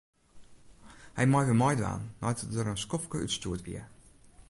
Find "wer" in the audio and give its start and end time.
1.47-1.59